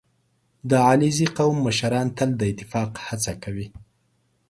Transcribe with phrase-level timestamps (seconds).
[0.69, 3.67] •د علیزي قوم مشران تل د اتفاق هڅه کوي.